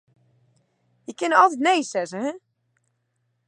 Je 1.07 1.13
kinne 1.19 1.39
altyd 1.41 1.61
nee 1.65 1.83
sizze, 1.91 2.19
hin. 2.25 2.37